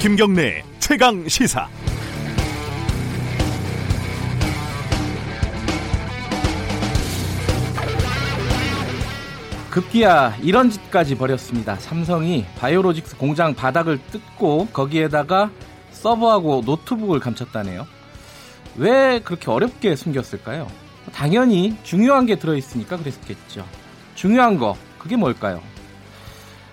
김경래 0.00 0.62
최강 0.78 1.26
시사. 1.26 1.68
급기야 9.70 10.36
이런 10.40 10.70
짓까지 10.70 11.16
벌였습니다. 11.16 11.74
삼성이 11.80 12.46
바이오로직스 12.58 13.16
공장 13.16 13.54
바닥을 13.54 13.98
뜯고 14.12 14.68
거기에다가 14.72 15.50
서버하고 15.90 16.62
노트북을 16.64 17.18
감췄다네요. 17.18 17.84
왜 18.76 19.18
그렇게 19.18 19.50
어렵게 19.50 19.96
숨겼을까요? 19.96 20.68
당연히 21.12 21.76
중요한 21.82 22.24
게 22.24 22.38
들어있으니까 22.38 22.98
그랬겠죠. 22.98 23.66
중요한 24.14 24.58
거 24.58 24.76
그게 24.96 25.16
뭘까요? 25.16 25.60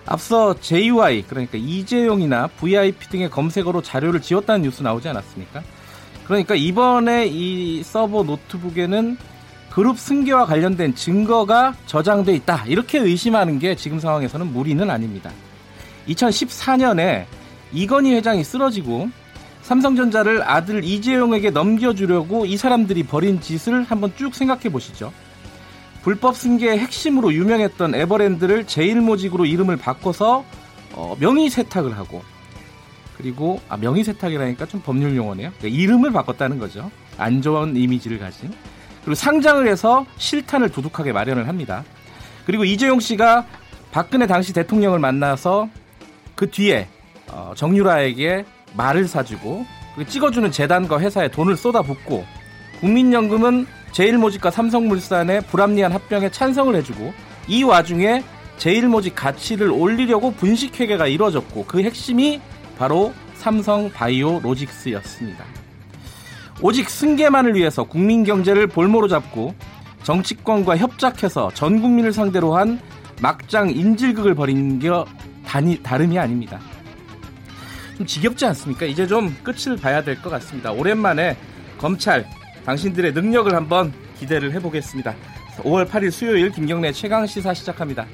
앞서 0.06 0.58
JY 0.60 1.24
그러니까 1.28 1.58
이재용이나 1.58 2.46
VIP 2.46 3.08
등의 3.08 3.30
검색어로 3.30 3.82
자료를 3.82 4.22
지웠다는 4.22 4.62
뉴스 4.62 4.82
나오지 4.82 5.08
않았습니까? 5.08 5.62
그러니까 6.24 6.54
이번에 6.54 7.26
이 7.26 7.82
서버 7.82 8.22
노트북에는 8.22 9.16
그룹 9.70 9.98
승계와 9.98 10.46
관련된 10.46 10.94
증거가 10.94 11.74
저장돼 11.86 12.34
있다. 12.36 12.64
이렇게 12.66 12.98
의심하는 12.98 13.58
게 13.58 13.74
지금 13.74 14.00
상황에서는 14.00 14.52
무리는 14.52 14.88
아닙니다. 14.88 15.30
2014년에 16.08 17.26
이건희 17.72 18.14
회장이 18.14 18.42
쓰러지고 18.42 19.10
삼성전자를 19.62 20.48
아들 20.48 20.84
이재용에게 20.84 21.50
넘겨주려고 21.50 22.46
이 22.46 22.56
사람들이 22.56 23.02
벌인 23.02 23.40
짓을 23.40 23.82
한번 23.82 24.12
쭉 24.16 24.34
생각해 24.34 24.70
보시죠. 24.70 25.12
불법 26.06 26.36
승계의 26.36 26.78
핵심으로 26.78 27.32
유명했던 27.32 27.96
에버랜드를 27.96 28.68
제일모직으로 28.68 29.44
이름을 29.44 29.76
바꿔서 29.76 30.44
어, 30.92 31.16
명의 31.18 31.50
세탁을 31.50 31.98
하고 31.98 32.22
그리고 33.16 33.60
아, 33.68 33.76
명의 33.76 34.04
세탁이라니까 34.04 34.66
좀 34.66 34.80
법률 34.82 35.16
용어네요. 35.16 35.50
그러니까 35.58 35.76
이름을 35.76 36.12
바꿨다는 36.12 36.60
거죠. 36.60 36.92
안 37.18 37.42
좋은 37.42 37.76
이미지를 37.76 38.20
가진 38.20 38.52
그리고 39.00 39.16
상장을 39.16 39.66
해서 39.66 40.06
실탄을 40.16 40.68
두둑하게 40.68 41.10
마련을 41.10 41.48
합니다. 41.48 41.82
그리고 42.46 42.64
이재용 42.64 43.00
씨가 43.00 43.44
박근혜 43.90 44.28
당시 44.28 44.52
대통령을 44.52 45.00
만나서 45.00 45.68
그 46.36 46.52
뒤에 46.52 46.86
어, 47.32 47.52
정유라에게 47.56 48.44
말을 48.76 49.08
사주고 49.08 49.66
찍어주는 50.06 50.52
재단과 50.52 51.00
회사에 51.00 51.26
돈을 51.32 51.56
쏟아붓고 51.56 52.24
국민연금은 52.78 53.66
제일모직과 53.92 54.50
삼성물산의 54.50 55.42
불합리한 55.42 55.92
합병에 55.92 56.30
찬성을 56.30 56.74
해주고 56.76 57.12
이 57.48 57.62
와중에 57.62 58.22
제일모직 58.58 59.14
가치를 59.14 59.70
올리려고 59.70 60.32
분식회계가 60.32 61.06
이루어졌고 61.06 61.64
그 61.66 61.82
핵심이 61.82 62.40
바로 62.78 63.12
삼성 63.34 63.90
바이오 63.90 64.40
로직스였습니다. 64.42 65.44
오직 66.62 66.88
승계만을 66.88 67.54
위해서 67.54 67.84
국민 67.84 68.24
경제를 68.24 68.66
볼모로 68.66 69.08
잡고 69.08 69.54
정치권과 70.02 70.76
협작해서 70.78 71.50
전 71.52 71.80
국민을 71.82 72.12
상대로 72.12 72.56
한 72.56 72.80
막장 73.20 73.70
인질극을 73.70 74.34
벌인 74.34 74.78
게 74.78 74.88
다니, 75.44 75.82
다름이 75.82 76.18
아닙니다. 76.18 76.58
좀 77.96 78.06
지겹지 78.06 78.44
않습니까? 78.46 78.86
이제 78.86 79.06
좀 79.06 79.34
끝을 79.42 79.76
봐야 79.76 80.02
될 80.02 80.20
것 80.20 80.30
같습니다. 80.30 80.70
오랜만에 80.70 81.36
검찰 81.78 82.26
당신들의 82.66 83.12
능력을 83.12 83.54
한번 83.54 83.92
기대를 84.18 84.52
해보겠습니다. 84.52 85.14
5월 85.58 85.88
8일 85.88 86.10
수요일 86.10 86.50
김경래 86.50 86.90
최강 86.90 87.24
시사 87.24 87.54
시작합니다. 87.54 88.06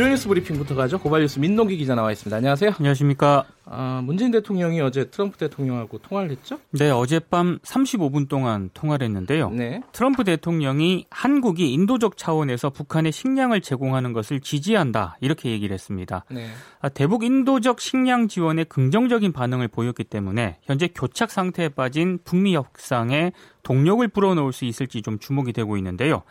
주요 0.00 0.08
뉴스 0.08 0.28
브리핑부터 0.28 0.74
가죠. 0.74 0.98
고발뉴스 0.98 1.40
민동기 1.40 1.76
기자 1.76 1.94
나와 1.94 2.10
있습니다. 2.10 2.34
안녕하세요. 2.34 2.70
안녕하십니까. 2.78 3.44
아, 3.66 4.00
문재인 4.02 4.30
대통령이 4.30 4.80
어제 4.80 5.10
트럼프 5.10 5.36
대통령하고 5.36 5.98
통화를 5.98 6.30
했죠? 6.30 6.58
네, 6.70 6.90
어젯밤 6.90 7.58
35분 7.58 8.26
동안 8.26 8.70
통화를 8.72 9.04
했는데요. 9.04 9.50
네. 9.50 9.82
트럼프 9.92 10.24
대통령이 10.24 11.04
한국이 11.10 11.70
인도적 11.74 12.16
차원에서 12.16 12.70
북한에 12.70 13.10
식량을 13.10 13.60
제공하는 13.60 14.14
것을 14.14 14.40
지지한다 14.40 15.18
이렇게 15.20 15.50
얘기를 15.50 15.74
했습니다. 15.74 16.24
네. 16.30 16.46
아, 16.80 16.88
대북 16.88 17.22
인도적 17.22 17.78
식량 17.78 18.26
지원에 18.26 18.64
긍정적인 18.64 19.32
반응을 19.32 19.68
보였기 19.68 20.04
때문에 20.04 20.60
현재 20.62 20.88
교착 20.88 21.30
상태에 21.30 21.68
빠진 21.68 22.18
북미 22.24 22.54
협상에 22.54 23.32
동력을 23.62 24.06
불어넣을 24.08 24.52
수 24.52 24.64
있을지 24.64 25.02
좀 25.02 25.18
주목이 25.18 25.52
되고 25.52 25.76
있는데요. 25.76 26.22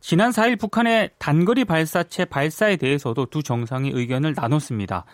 지난 0.00 0.30
4일 0.30 0.58
북한의 0.58 1.10
단거리 1.18 1.64
발사체 1.64 2.24
발사에 2.24 2.76
대해서도 2.76 3.26
두 3.26 3.42
정상이 3.42 3.90
의견을 3.92 4.34
나눴습니다. 4.36 5.04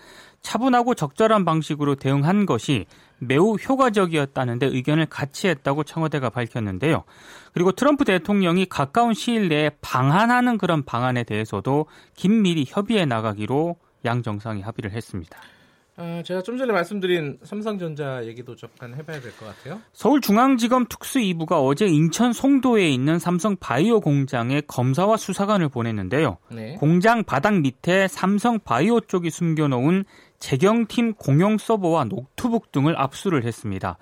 차분하고 0.42 0.94
적절한 0.94 1.44
방식으로 1.44 1.94
대응한 1.94 2.46
것이 2.46 2.86
매우 3.18 3.54
효과적이었다는데 3.54 4.66
의견을 4.66 5.06
같이 5.06 5.46
했다고 5.46 5.84
청와대가 5.84 6.30
밝혔는데요. 6.30 7.04
그리고 7.52 7.70
트럼프 7.70 8.04
대통령이 8.04 8.66
가까운 8.66 9.14
시일 9.14 9.48
내에 9.48 9.70
방한하는 9.80 10.58
그런 10.58 10.84
방안에 10.84 11.22
대해서도 11.22 11.86
긴밀히 12.16 12.64
협의해 12.66 13.06
나가기로 13.06 13.76
양 14.04 14.22
정상이 14.22 14.62
합의를 14.62 14.90
했습니다. 14.90 15.38
어, 15.98 16.22
제가 16.24 16.42
좀 16.42 16.56
전에 16.56 16.72
말씀드린 16.72 17.38
삼성전자 17.42 18.24
얘기도 18.24 18.56
잠깐 18.56 18.94
해봐야 18.94 19.20
될 19.20 19.30
것 19.32 19.44
같아요. 19.46 19.80
서울중앙지검 19.92 20.86
특수 20.88 21.18
2부가 21.18 21.62
어제 21.66 21.86
인천 21.86 22.32
송도에 22.32 22.88
있는 22.88 23.18
삼성 23.18 23.56
바이오 23.56 24.00
공장에 24.00 24.62
검사와 24.66 25.18
수사관을 25.18 25.68
보냈는데요. 25.68 26.38
네. 26.50 26.76
공장 26.76 27.24
바닥 27.24 27.60
밑에 27.60 28.08
삼성 28.08 28.58
바이오 28.58 29.00
쪽이 29.00 29.28
숨겨놓은 29.28 30.04
재경팀 30.38 31.14
공용 31.14 31.58
서버와 31.58 32.04
노트북 32.04 32.72
등을 32.72 32.98
압수를 32.98 33.44
했습니다. 33.44 33.98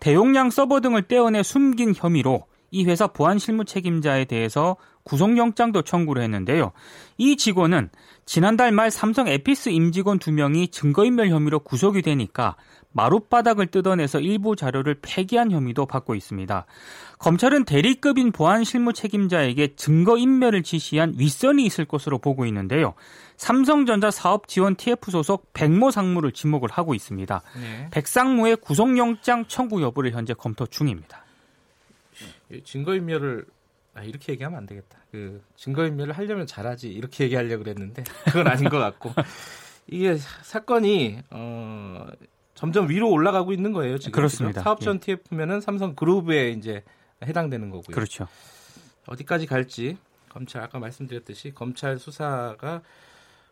대용량 0.00 0.48
서버 0.50 0.80
등을 0.80 1.02
떼어내 1.02 1.42
숨긴 1.42 1.92
혐의로 1.94 2.46
이 2.70 2.84
회사 2.86 3.06
보안 3.06 3.38
실무 3.38 3.64
책임자에 3.64 4.24
대해서 4.24 4.76
구속영장도 5.04 5.82
청구를 5.82 6.22
했는데요. 6.22 6.72
이 7.18 7.36
직원은 7.36 7.90
지난달 8.26 8.72
말 8.72 8.90
삼성 8.90 9.28
에피스 9.28 9.68
임직원 9.68 10.18
2명이 10.18 10.72
증거인멸 10.72 11.28
혐의로 11.28 11.60
구속이 11.60 12.02
되니까 12.02 12.56
마룻바닥을 12.92 13.66
뜯어내서 13.66 14.20
일부 14.20 14.56
자료를 14.56 14.96
폐기한 15.02 15.50
혐의도 15.50 15.84
받고 15.84 16.14
있습니다. 16.14 16.64
검찰은 17.18 17.64
대리급인 17.64 18.32
보안 18.32 18.64
실무 18.64 18.92
책임자에게 18.92 19.74
증거인멸을 19.74 20.62
지시한 20.62 21.14
윗선이 21.16 21.64
있을 21.66 21.84
것으로 21.84 22.18
보고 22.18 22.46
있는데요. 22.46 22.94
삼성전자 23.36 24.10
사업 24.10 24.46
지원 24.46 24.76
TF 24.76 25.10
소속 25.10 25.52
백모 25.52 25.90
상무를 25.90 26.32
지목을 26.32 26.70
하고 26.70 26.94
있습니다. 26.94 27.42
네. 27.60 27.88
백 27.90 28.06
상무의 28.06 28.56
구속영장 28.56 29.46
청구 29.48 29.82
여부를 29.82 30.12
현재 30.12 30.32
검토 30.32 30.66
중입니다. 30.66 31.24
증거인멸을 32.64 33.44
아, 33.94 34.02
이렇게 34.02 34.32
얘기하면 34.32 34.58
안 34.58 34.66
되겠다. 34.66 34.98
그 35.10 35.42
증거인멸을 35.56 36.12
하려면 36.12 36.46
잘하지 36.46 36.90
이렇게 36.90 37.24
얘기하려고 37.24 37.62
그랬는데 37.62 38.04
그건 38.26 38.48
아닌 38.48 38.68
것 38.68 38.78
같고 38.78 39.12
이게 39.86 40.16
사건이 40.16 41.20
어, 41.30 42.06
점점 42.54 42.88
위로 42.88 43.10
올라가고 43.10 43.52
있는 43.52 43.72
거예요 43.72 43.98
지금. 43.98 44.12
그렇습니다. 44.12 44.62
사업전 44.62 44.96
예. 44.96 45.16
TF면은 45.16 45.60
삼성 45.60 45.94
그룹에 45.94 46.50
이제 46.50 46.82
해당되는 47.24 47.70
거고요. 47.70 47.94
그렇죠. 47.94 48.26
어디까지 49.06 49.46
갈지 49.46 49.96
검찰 50.28 50.62
아까 50.62 50.78
말씀드렸듯이 50.78 51.52
검찰 51.54 51.98
수사가 51.98 52.82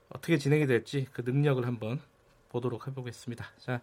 어떻게 0.08 0.38
진행이 0.38 0.66
될지 0.66 1.06
그 1.12 1.22
능력을 1.24 1.64
한번 1.66 2.00
보도록 2.52 2.86
해보겠습니다. 2.86 3.44
자, 3.58 3.80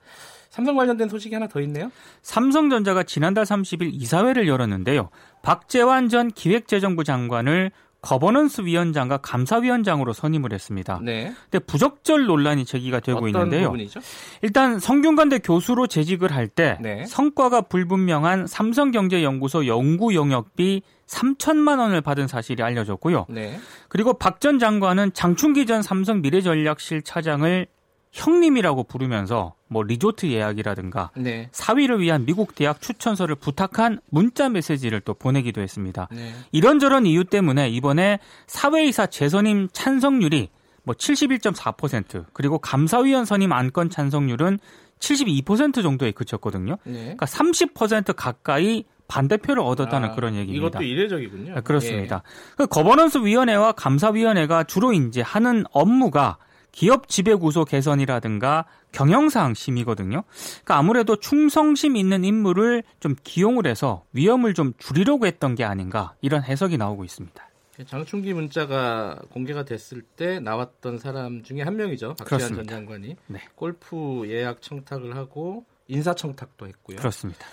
삼성 0.50 0.76
관련된 0.76 1.10
소식이 1.10 1.34
하나 1.34 1.48
더 1.48 1.60
있네요. 1.62 1.92
삼성전자가 2.22 3.04
지난달 3.04 3.44
30일 3.46 3.90
이사회를 3.94 4.48
열었는데요. 4.48 5.10
박재완 5.42 6.10
전 6.10 6.30
기획재정부 6.30 7.04
장관을 7.04 7.72
거버넌스 8.02 8.62
위원장과 8.62 9.18
감사위원장으로 9.18 10.14
선임을 10.14 10.54
했습니다. 10.54 11.02
네. 11.04 11.34
근데 11.52 11.60
부적절 11.66 12.28
논란이 12.28 12.64
제기가 12.64 13.02
되고 13.02 13.28
있는데요. 13.28 13.66
부분이죠? 13.72 14.00
일단 14.42 14.80
성균관대 14.80 15.40
교수로 15.40 15.88
재직을 15.88 16.34
할때 16.34 16.78
네. 16.80 17.06
성과가 17.06 17.64
불분명한 17.64 18.48
삼성경제연구소 18.48 19.68
연구 19.68 20.16
용역비 20.16 20.82
3천만 21.08 21.80
원을 21.80 22.00
받은 22.00 22.28
사실이 22.30 22.64
알려졌고요. 22.64 23.26
네. 23.30 23.60
그리고 23.90 24.14
박 24.14 24.40
전 24.40 24.60
장관은 24.60 25.12
장충기 25.14 25.66
전 25.66 25.82
삼성 25.82 26.22
미래전략실 26.22 27.02
차장을 27.02 27.68
형님이라고 28.12 28.84
부르면서 28.84 29.54
뭐 29.68 29.84
리조트 29.84 30.28
예약이라든가 30.28 31.12
네. 31.16 31.48
사위를 31.52 32.00
위한 32.00 32.26
미국 32.26 32.56
대학 32.56 32.82
추천서를 32.82 33.36
부탁한 33.36 34.00
문자 34.10 34.50
메시지를 34.50 35.02
또 35.02 35.14
보내기도 35.14 35.62
했습니다. 35.62 36.08
네. 36.12 36.34
이런저런 36.52 37.06
이유 37.06 37.24
때문에 37.24 37.70
이번에 37.70 38.20
사회이사 38.48 39.08
재선임 39.08 39.70
찬성률이 39.72 40.50
뭐 40.84 40.96
71.4% 40.96 42.26
그리고 42.34 42.58
감사위원 42.58 43.26
선임 43.26 43.52
안건 43.52 43.90
찬성률은 43.92 44.60
72% 45.00 45.84
정도에 45.84 46.12
그쳤거든요. 46.12 46.78
네. 46.84 46.94
그러니까 46.94 47.26
30% 47.26 48.16
가까이 48.16 48.86
반대표를 49.08 49.62
얻었다는 49.62 50.10
아, 50.10 50.16
그런 50.16 50.36
얘기입니다. 50.36 50.68
이것도 50.68 50.84
이례적이군요. 50.84 51.56
네, 51.56 51.62
그렇습니다. 51.62 52.24
예. 52.26 52.54
그 52.58 52.68
거버넌스 52.68 53.20
위원회와 53.20 53.72
감사위원회가 53.74 54.64
주로 54.66 54.94
이제 54.94 55.22
하는 55.22 55.64
업무가 55.72 56.38
기업 56.72 57.08
지배구조 57.08 57.66
개선이라든가 57.66 58.66
경영상 58.92 59.54
심의거든요. 59.54 60.24
그러니까 60.64 60.78
아무래도 60.78 61.16
충성심 61.16 61.96
있는 61.96 62.24
인물을 62.24 62.84
좀 63.00 63.16
기용을 63.24 63.68
해서 63.68 64.06
위험을 64.14 64.54
좀 64.54 64.74
줄이려고 64.78 65.26
했던 65.26 65.56
게 65.56 65.64
아닌가 65.64 66.16
이런 66.22 66.44
해석이 66.44 66.78
나오고 66.78 67.04
있습니다. 67.04 67.50
장충기 67.88 68.34
문자가 68.34 69.22
공개가 69.30 69.64
됐을 69.64 70.02
때 70.02 70.40
나왔던 70.40 70.98
사람 71.00 71.44
중에 71.44 71.62
한 71.62 71.78
명이죠. 71.78 72.16
박재완 72.16 72.56
전 72.56 72.68
장관이 72.68 73.16
네. 73.28 73.40
골프 73.56 74.24
예약 74.28 74.62
청탁을 74.62 75.16
하고 75.16 75.66
인사 75.88 76.14
청탁도 76.14 76.68
했고요. 76.68 76.98
그렇습니다. 76.98 77.46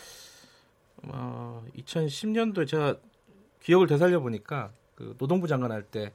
어, 1.04 1.64
2010년도에 1.78 2.66
제가 2.66 2.96
기억을 3.62 3.86
되살려 3.86 4.20
보니까 4.20 4.72
그 4.96 5.14
노동부 5.18 5.46
장관 5.46 5.70
할 5.70 5.82
때 5.84 6.12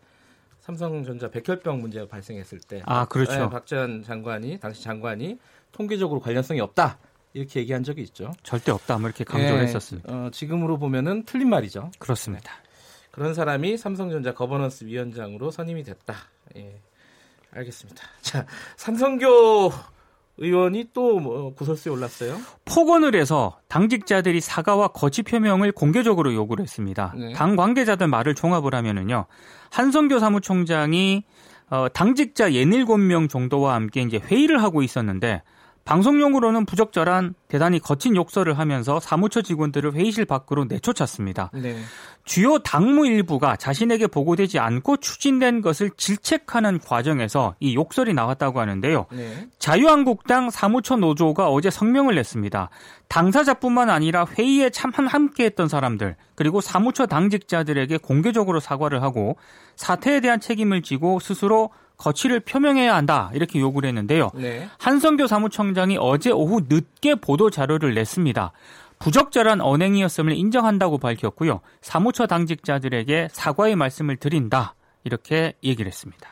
삼성전자 0.61 1.29
백혈병 1.29 1.81
문제가 1.81 2.07
발생했을 2.07 2.59
때, 2.59 2.81
아 2.85 3.05
그렇죠. 3.05 3.33
네, 3.33 3.49
박재완 3.49 4.03
장관이 4.03 4.59
당시 4.59 4.83
장관이 4.83 5.39
통계적으로 5.71 6.19
관련성이 6.19 6.61
없다 6.61 6.97
이렇게 7.33 7.59
얘기한 7.61 7.83
적이 7.83 8.03
있죠. 8.03 8.31
절대 8.43 8.71
없다, 8.71 8.97
뭐 8.97 9.09
이렇게 9.09 9.23
강조를 9.23 9.57
네, 9.57 9.63
했었습니다. 9.63 10.13
어, 10.13 10.29
지금으로 10.31 10.77
보면은 10.77 11.23
틀린 11.25 11.49
말이죠. 11.49 11.91
그렇습니다. 11.99 12.51
네. 12.53 12.69
그런 13.11 13.33
사람이 13.33 13.77
삼성전자 13.77 14.33
거버넌스 14.33 14.85
위원장으로 14.85 15.51
선임이 15.51 15.83
됐다. 15.83 16.15
예. 16.55 16.79
알겠습니다. 17.53 18.01
자, 18.21 18.45
삼성교 18.77 19.71
의원이 20.37 20.89
또뭐 20.93 21.53
구설수에 21.55 21.91
올랐어요? 21.91 22.37
폭언을 22.65 23.15
해서 23.15 23.59
당직자들이 23.67 24.41
사과와 24.41 24.89
거취 24.89 25.23
표명을 25.23 25.71
공개적으로 25.71 26.33
요구를 26.33 26.63
했습니다. 26.63 27.13
네. 27.17 27.33
당 27.33 27.55
관계자들 27.55 28.07
말을 28.07 28.35
종합을 28.35 28.73
하면은요. 28.73 29.25
한성교 29.71 30.19
사무총장이 30.19 31.23
어, 31.69 31.87
당직자 31.89 32.49
67명 32.49 33.29
정도와 33.29 33.75
함께 33.75 34.01
이제 34.01 34.17
회의를 34.17 34.61
하고 34.61 34.83
있었는데 34.83 35.41
방송용으로는 35.85 36.65
부적절한 36.65 37.33
대단히 37.47 37.79
거친 37.79 38.15
욕설을 38.15 38.57
하면서 38.57 38.99
사무처 38.99 39.41
직원들을 39.41 39.93
회의실 39.93 40.25
밖으로 40.25 40.65
내쫓았습니다. 40.65 41.51
네. 41.53 41.77
주요 42.23 42.59
당무 42.59 43.07
일부가 43.07 43.55
자신에게 43.55 44.07
보고되지 44.07 44.59
않고 44.59 44.97
추진된 44.97 45.61
것을 45.61 45.89
질책하는 45.97 46.79
과정에서 46.79 47.55
이 47.59 47.75
욕설이 47.75 48.13
나왔다고 48.13 48.59
하는데요. 48.59 49.07
네. 49.11 49.47
자유한국당 49.57 50.51
사무처 50.51 50.97
노조가 50.97 51.49
어제 51.49 51.69
성명을 51.71 52.15
냈습니다. 52.15 52.69
당사자뿐만 53.07 53.89
아니라 53.89 54.25
회의에 54.25 54.69
참 54.69 54.91
함께했던 54.91 55.67
사람들 55.67 56.15
그리고 56.35 56.61
사무처 56.61 57.07
당직자들에게 57.07 57.97
공개적으로 57.97 58.59
사과를 58.59 59.01
하고 59.01 59.35
사태에 59.75 60.19
대한 60.19 60.39
책임을 60.39 60.83
지고 60.83 61.19
스스로 61.19 61.71
거취를 62.01 62.39
표명해야 62.39 62.95
한다 62.95 63.29
이렇게 63.33 63.59
요구를 63.59 63.87
했는데요. 63.89 64.31
네. 64.33 64.67
한성교 64.79 65.27
사무총장이 65.27 65.97
어제 65.99 66.31
오후 66.31 66.61
늦게 66.67 67.15
보도 67.15 67.51
자료를 67.51 67.93
냈습니다. 67.93 68.51
부적절한 68.97 69.61
언행이었음을 69.61 70.33
인정한다고 70.33 70.97
밝혔고요. 70.97 71.61
사무처 71.81 72.25
당직자들에게 72.25 73.29
사과의 73.31 73.75
말씀을 73.75 74.17
드린다 74.17 74.75
이렇게 75.03 75.53
얘기를 75.63 75.87
했습니다. 75.87 76.29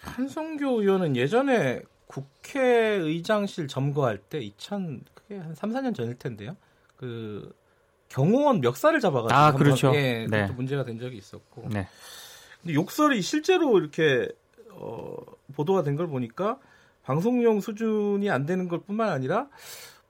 한성교 0.00 0.82
의원은 0.82 1.16
예전에 1.16 1.80
국회의장실 2.06 3.68
점거할 3.68 4.18
때 4.18 4.38
2000, 4.38 5.02
그게 5.14 5.38
한 5.38 5.54
3, 5.54 5.72
4년 5.72 5.94
전일 5.94 6.18
텐데요. 6.18 6.56
그 6.96 7.52
경호원 8.08 8.60
멱살을 8.60 9.00
잡아가지고 9.00 9.38
아, 9.38 9.52
그렇죠. 9.52 9.92
예, 9.94 10.26
네. 10.28 10.46
문제가 10.46 10.84
된 10.84 10.98
적이 10.98 11.18
있었고. 11.18 11.68
네. 11.70 11.86
근데 12.62 12.74
욕설이 12.74 13.20
실제로 13.20 13.78
이렇게 13.78 14.28
어, 14.80 15.16
보도가 15.54 15.82
된 15.82 15.96
걸 15.96 16.06
보니까 16.06 16.58
방송용 17.04 17.60
수준이 17.60 18.30
안 18.30 18.46
되는 18.46 18.68
것 18.68 18.86
뿐만 18.86 19.08
아니라 19.10 19.48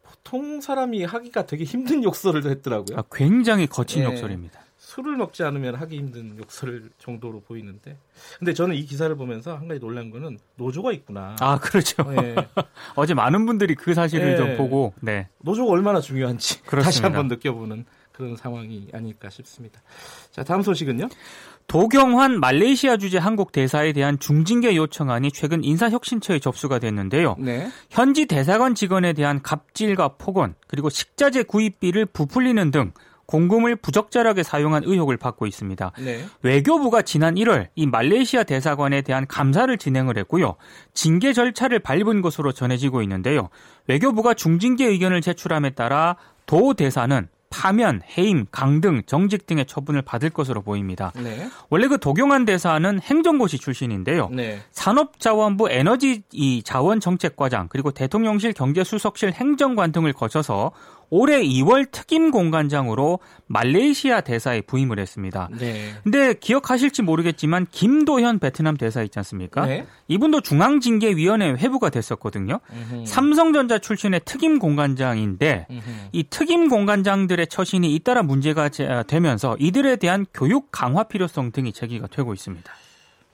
보통 0.02 0.60
사람이 0.60 1.04
하기가 1.04 1.46
되게 1.46 1.64
힘든 1.64 2.02
욕설을 2.02 2.44
했더라고요. 2.46 2.98
아, 2.98 3.04
굉장히 3.12 3.66
거친 3.66 4.02
네. 4.02 4.10
욕설입니다. 4.10 4.60
술을 4.78 5.16
먹지 5.16 5.42
않으면 5.44 5.74
하기 5.76 5.96
힘든 5.98 6.36
욕설 6.38 6.90
정도로 6.98 7.40
보이는데. 7.42 7.96
근데 8.38 8.54
저는 8.54 8.74
이 8.74 8.84
기사를 8.84 9.14
보면서 9.16 9.54
한 9.54 9.68
가지 9.68 9.78
놀란 9.80 10.10
거는 10.10 10.38
노조가 10.56 10.92
있구나. 10.92 11.36
아, 11.40 11.58
그렇죠. 11.58 12.02
네. 12.10 12.34
어제 12.96 13.12
많은 13.14 13.44
분들이 13.46 13.74
그 13.74 13.92
사실을 13.94 14.30
네. 14.30 14.36
좀 14.36 14.56
보고, 14.56 14.94
네. 15.00 15.28
노조가 15.40 15.70
얼마나 15.70 16.00
중요한지 16.00 16.62
그렇습니다. 16.62 16.84
다시 16.84 17.02
한번 17.02 17.28
느껴보는 17.28 17.84
그런 18.18 18.34
상황이 18.34 18.88
아닐까 18.92 19.30
싶습니다. 19.30 19.80
자, 20.32 20.42
다음 20.42 20.62
소식은요? 20.62 21.08
도경환 21.68 22.40
말레이시아 22.40 22.96
주재 22.96 23.16
한국 23.18 23.52
대사에 23.52 23.92
대한 23.92 24.18
중징계 24.18 24.74
요청안이 24.74 25.30
최근 25.30 25.62
인사혁신처에 25.62 26.40
접수가 26.40 26.80
됐는데요. 26.80 27.36
네. 27.38 27.70
현지 27.90 28.26
대사관 28.26 28.74
직원에 28.74 29.12
대한 29.12 29.40
갑질과 29.40 30.16
폭언 30.18 30.56
그리고 30.66 30.90
식자재 30.90 31.44
구입비를 31.44 32.06
부풀리는 32.06 32.72
등 32.72 32.92
공금을 33.26 33.76
부적절하게 33.76 34.42
사용한 34.42 34.82
의혹을 34.84 35.16
받고 35.16 35.46
있습니다. 35.46 35.92
네. 36.00 36.24
외교부가 36.42 37.02
지난 37.02 37.36
1월 37.36 37.68
이 37.76 37.86
말레이시아 37.86 38.42
대사관에 38.44 39.02
대한 39.02 39.28
감사를 39.28 39.76
진행을 39.78 40.18
했고요. 40.18 40.56
징계 40.92 41.32
절차를 41.32 41.78
밟은 41.78 42.22
것으로 42.22 42.50
전해지고 42.50 43.02
있는데요. 43.02 43.48
외교부가 43.86 44.34
중징계 44.34 44.86
의견을 44.86 45.20
제출함에 45.20 45.70
따라 45.70 46.16
도 46.46 46.74
대사는 46.74 47.28
파면, 47.50 48.02
해임, 48.16 48.46
강등, 48.50 49.02
정직 49.06 49.46
등의 49.46 49.66
처분을 49.66 50.02
받을 50.02 50.30
것으로 50.30 50.62
보입니다. 50.62 51.12
네. 51.16 51.48
원래 51.70 51.88
그 51.88 51.98
도경환 51.98 52.44
대사는 52.44 53.00
행정고시 53.00 53.58
출신인데요. 53.58 54.28
네. 54.30 54.60
산업자원부 54.70 55.70
에너지 55.70 56.22
자원정책과장 56.64 57.68
그리고 57.68 57.90
대통령실 57.90 58.52
경제수석실 58.52 59.32
행정관 59.32 59.92
등을 59.92 60.12
거쳐서 60.12 60.72
올해 61.10 61.42
2월 61.42 61.90
특임 61.90 62.30
공관장으로 62.30 63.20
말레이시아 63.46 64.20
대사에 64.20 64.60
부임을 64.60 64.98
했습니다. 64.98 65.48
네. 65.58 65.94
근데 66.02 66.34
기억하실지 66.34 67.02
모르겠지만 67.02 67.66
김도현 67.70 68.38
베트남 68.38 68.76
대사 68.76 69.02
있지 69.02 69.18
않습니까? 69.18 69.66
네. 69.66 69.86
이분도 70.08 70.42
중앙징계위원회 70.42 71.52
회부가 71.52 71.90
됐었거든요. 71.90 72.60
음흠. 72.70 73.04
삼성전자 73.06 73.78
출신의 73.78 74.22
특임 74.24 74.58
공관장인데 74.58 75.66
음흠. 75.70 75.82
이 76.12 76.24
특임 76.28 76.68
공관장들의 76.68 77.46
처신이 77.46 77.94
잇따라 77.94 78.22
문제가 78.22 78.68
되면서 79.06 79.56
이들에 79.58 79.96
대한 79.96 80.26
교육 80.34 80.68
강화 80.70 81.04
필요성 81.04 81.52
등이 81.52 81.72
제기가 81.72 82.06
되고 82.08 82.34
있습니다. 82.34 82.70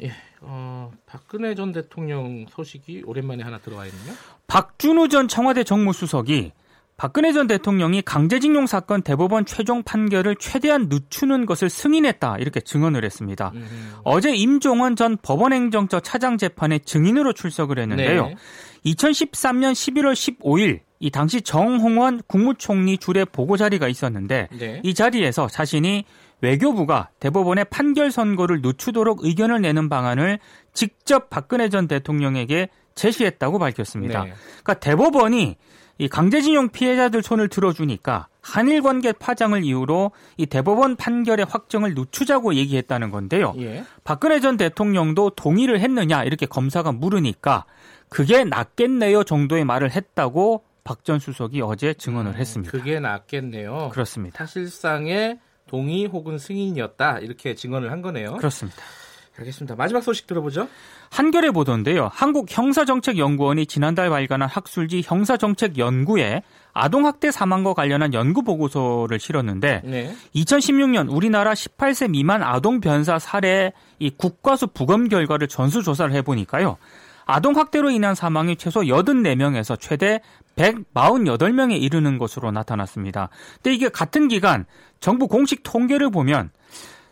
예, 0.03 0.13
어, 0.41 0.93
박근혜 1.07 1.55
전 1.55 1.73
대통령 1.73 2.47
소식이 2.51 3.03
오랜만에 3.07 3.43
하나 3.43 3.59
들어와 3.59 3.87
있네요. 3.87 4.15
박준우 4.47 5.09
전 5.09 5.29
청와대 5.29 5.65
정무수석이 5.65 6.53
박근혜 6.97 7.33
전 7.33 7.47
대통령이 7.49 8.03
강제징용 8.03 8.67
사건 8.67 9.03
대법원 9.03 9.47
최종 9.47 9.83
판결을 9.83 10.37
최대한 10.37 10.89
늦추는 10.89 11.45
것을 11.45 11.69
승인했다 11.69 12.39
이렇게 12.39 12.61
증언을 12.61 13.05
했습니다. 13.05 13.51
음. 13.55 13.95
어제 14.05 14.33
임종원 14.33 14.95
전 14.95 15.17
법원행정처 15.21 16.01
차장 16.01 16.39
재판에 16.39 16.79
증인으로 16.79 17.33
출석을 17.33 17.79
했는데요. 17.81 18.27
네. 18.29 18.37
2013년 18.87 19.73
11월 19.73 20.13
15일 20.13 20.81
이 21.01 21.11
당시 21.11 21.43
정홍원 21.43 22.23
국무총리 22.29 22.99
줄의 22.99 23.27
보고 23.27 23.57
자리가 23.57 23.89
있었는데 23.89 24.49
네. 24.53 24.81
이 24.85 24.95
자리에서 24.95 25.49
자신이 25.49 26.05
외교부가 26.41 27.11
대법원의 27.21 27.67
판결 27.71 28.11
선고를 28.11 28.61
늦추도록 28.63 29.25
의견을 29.25 29.63
내는 29.63 29.89
방안을 29.89 30.39
직접 30.73 31.31
박근혜 31.31 31.69
전 31.69 31.89
대통령에게 31.89 32.69
제시했다고 32.95 33.59
밝혔습니다. 33.59 34.25
네. 34.25 34.35
그러니까 34.63 34.75
대법원이 34.75 35.57
이 35.99 36.09
강제징용 36.09 36.71
피해자들 36.71 37.23
손을 37.23 37.49
들어주니까 37.49 38.27
한일 38.41 38.83
관계 38.83 39.13
파장을 39.13 39.63
이유로 39.65 40.11
이 40.37 40.47
대법원 40.47 40.97
판결의 40.97 41.47
확정을 41.49 41.95
늦추자고 41.95 42.55
얘기했다는 42.55 43.11
건데요. 43.11 43.55
예. 43.59 43.85
박근혜 44.03 44.41
전 44.41 44.57
대통령도 44.57 45.31
동의를 45.31 45.81
했느냐 45.81 46.25
이렇게 46.25 46.47
검사가 46.47 46.93
물으니까 46.93 47.65
그게 48.09 48.45
낫겠네요 48.45 49.25
정도의 49.25 49.65
말을 49.65 49.93
했다고 49.93 50.65
박 50.85 51.03
전 51.05 51.19
수석이 51.19 51.63
어제 51.63 51.95
증언을 51.95 52.33
음, 52.33 52.37
했습니다. 52.37 52.71
그게 52.71 53.01
낫겠네요. 53.01 53.89
그렇습니다. 53.93 54.39
사실상의 54.39 55.39
동의 55.67 56.05
혹은 56.07 56.39
승인이었다 56.39 57.21
이렇게 57.21 57.55
증언을 57.55 57.91
한 57.91 58.03
거네요. 58.03 58.37
그렇습니다. 58.37 58.83
알겠습니다. 59.39 59.75
마지막 59.75 60.03
소식 60.03 60.27
들어보죠. 60.27 60.69
한겨레 61.11 61.51
보도인데요. 61.51 62.09
한국형사정책연구원이 62.13 63.67
지난달 63.67 64.09
발간한 64.09 64.49
학술지 64.49 65.03
형사정책연구에 65.05 66.43
아동학대 66.73 67.31
사망과 67.31 67.75
관련한 67.75 68.15
연구 68.15 68.43
보고서를 68.43 69.19
실었는데 69.19 69.83
네. 69.85 70.15
2016년 70.35 71.09
우리나라 71.11 71.53
18세 71.53 72.11
미만 72.11 72.43
아동 72.43 72.81
변사 72.81 73.19
사례 73.19 73.73
이 73.99 74.11
국과수 74.11 74.69
부검 74.69 75.09
결과를 75.09 75.49
전수 75.49 75.83
조사를 75.83 76.13
해보니까요. 76.15 76.77
아동 77.27 77.57
학대로 77.57 77.91
인한 77.91 78.15
사망이 78.15 78.57
최소 78.57 78.81
84명에서 78.81 79.81
최대 79.81 80.21
148명에 80.57 81.81
이르는 81.81 82.19
것으로 82.19 82.51
나타났습니다. 82.51 83.31
근데 83.55 83.75
이게 83.75 83.89
같은 83.89 84.29
기간 84.29 84.67
정부 85.01 85.27
공식 85.27 85.63
통계를 85.63 86.11
보면 86.11 86.51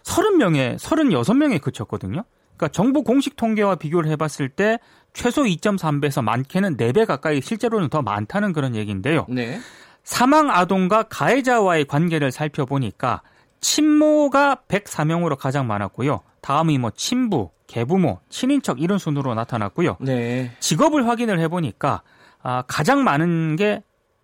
30명에 0.05 0.79
36명에 0.79 1.61
그쳤거든요. 1.61 2.25
그러니까 2.57 2.69
정부 2.69 3.03
공식 3.03 3.37
통계와 3.37 3.77
비교를 3.77 4.11
해봤을 4.11 4.49
때 4.49 4.79
최소 5.13 5.43
2.3배에서 5.43 6.23
많게는 6.23 6.77
4배 6.77 7.07
가까이 7.07 7.41
실제로는 7.41 7.89
더 7.89 8.03
많다는 8.03 8.53
그런 8.53 8.75
얘기인데요. 8.75 9.27
네. 9.29 9.59
사망 10.05 10.51
아동과 10.51 11.05
가해자와의 11.05 11.85
관계를 11.85 12.31
살펴보니까 12.33 13.23
친모가 13.61 14.63
104명으로 14.69 15.37
가장 15.37 15.67
많았고요. 15.67 16.21
다음이 16.41 16.79
뭐 16.79 16.91
친부, 16.91 17.51
계부모, 17.69 18.21
친인척 18.29 18.81
이런 18.81 18.99
순으로 18.99 19.35
나타났고요. 19.35 19.97
네. 20.01 20.51
직업을 20.61 21.09
확인을 21.09 21.39
해보니까 21.41 22.03
아, 22.43 22.65
가장 22.67 23.05
많은 23.05 23.57
게 23.57 23.83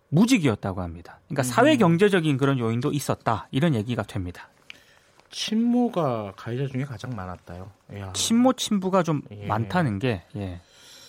무직이었다고 0.09 0.81
합니다. 0.81 1.19
그러니까 1.27 1.43
음. 1.43 1.43
사회 1.43 1.77
경제적인 1.77 2.37
그런 2.37 2.59
요인도 2.59 2.91
있었다 2.91 3.47
이런 3.51 3.75
얘기가 3.75 4.03
됩니다. 4.03 4.49
친모가 5.29 6.33
가해자 6.35 6.67
중에 6.67 6.83
가장 6.83 7.15
많았다요. 7.15 7.71
이야. 7.93 8.13
친모 8.13 8.53
친부가 8.53 9.03
좀 9.03 9.21
예. 9.31 9.45
많다는 9.45 9.99
게 9.99 10.23
예, 10.35 10.61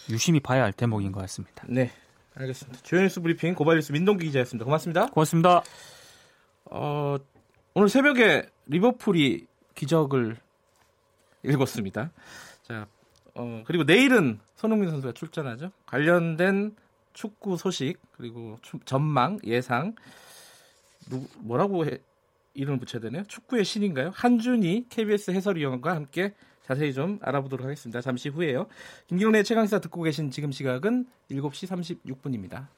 유심히 0.09 0.41
봐야 0.41 0.63
할 0.63 0.73
대목인 0.73 1.13
것 1.13 1.21
같습니다. 1.21 1.65
네, 1.69 1.91
알겠습니다. 2.35 2.81
주연뉴스 2.83 3.21
브리핑 3.21 3.55
고발뉴스 3.55 3.93
민동기 3.93 4.27
기자였습니다. 4.27 4.65
고맙습니다. 4.65 5.07
고맙습니다. 5.07 5.63
어, 6.67 7.17
오늘 7.75 7.89
새벽에 7.89 8.47
리버풀이 8.67 9.47
기적을 9.75 10.37
읽었습니다. 11.45 12.11
자, 12.63 12.87
어, 13.35 13.63
그리고 13.67 13.85
내일은 13.85 14.41
손흥민 14.57 14.91
선수가 14.91 15.15
출전하죠. 15.15 15.71
관련된 15.87 16.77
축구 17.13 17.57
소식 17.57 17.99
그리고 18.13 18.59
전망 18.85 19.39
예상 19.45 19.95
누 21.09 21.27
뭐라고 21.39 21.87
해, 21.87 21.99
이름을 22.55 22.79
붙여야 22.79 23.01
되나요? 23.01 23.25
축구의 23.25 23.65
신인가요? 23.65 24.11
한준이 24.15 24.87
KBS 24.89 25.31
해설위원과 25.31 25.95
함께 25.95 26.35
자세히 26.63 26.93
좀 26.93 27.19
알아보도록 27.23 27.65
하겠습니다. 27.65 28.01
잠시 28.01 28.29
후에요. 28.29 28.67
김기훈의 29.09 29.45
최강시사 29.45 29.81
듣고 29.81 30.03
계신 30.03 30.31
지금 30.31 30.53
시각은 30.53 31.07
7시 31.31 32.05
36분입니다. 32.05 32.69